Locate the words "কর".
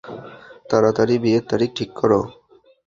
1.99-2.11